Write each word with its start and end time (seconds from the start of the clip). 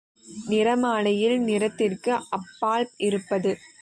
நிற 0.47 0.67
மாலையில் 0.75 1.37
நிறத்திற்கு 1.41 2.13
அப்பால் 2.31 2.87
இருப்பது. 3.01 3.53